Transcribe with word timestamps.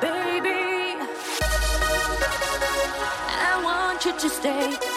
Baby, 0.00 1.00
I 3.28 3.60
want 3.64 4.04
you 4.04 4.12
to 4.12 4.28
stay. 4.28 4.91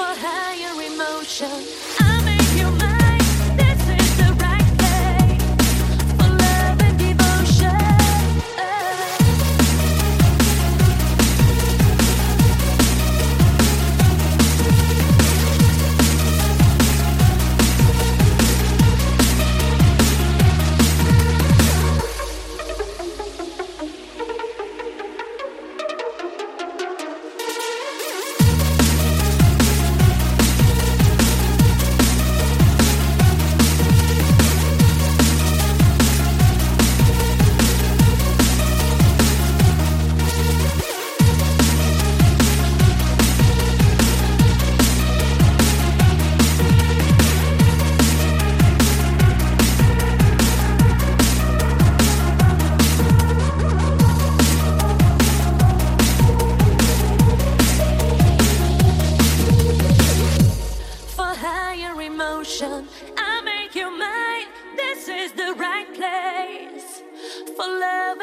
for 0.00 0.14
higher 0.26 0.80
emotion. 0.80 1.50
I'm 2.00 2.29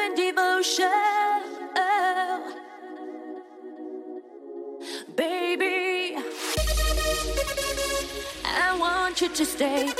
and 0.08 0.16
devotion. 0.16 0.88
Baby, 5.16 6.16
I 8.44 8.76
want 8.78 9.20
you 9.20 9.28
to 9.28 9.44
stay. 9.44 9.92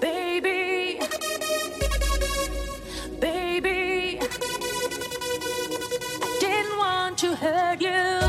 Baby, 0.00 0.98
baby, 3.20 4.18
I 4.20 4.28
didn't 6.40 6.78
want 6.78 7.18
to 7.18 7.36
hurt 7.36 7.80
you. 7.80 8.21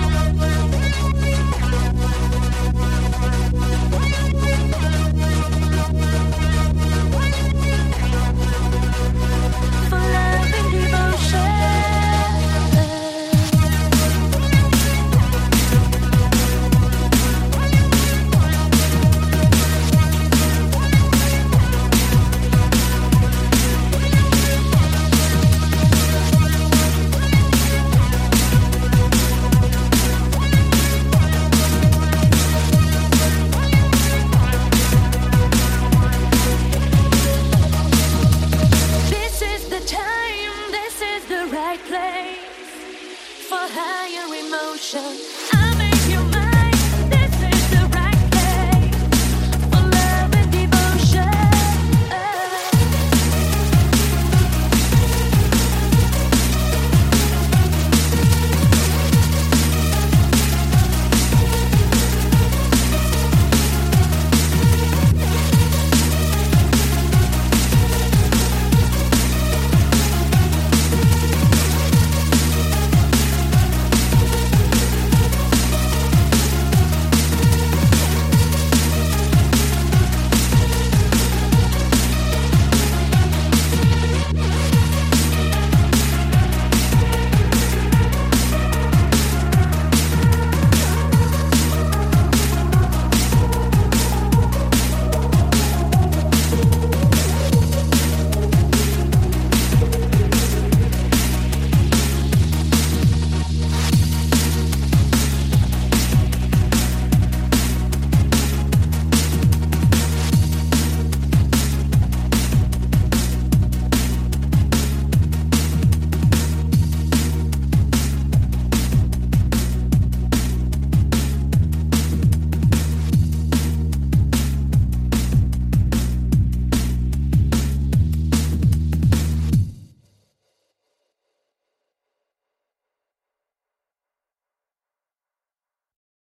place 41.88 42.38
for 43.50 43.60
higher 43.60 44.28
emotion. 44.46 45.04
I 45.54 45.73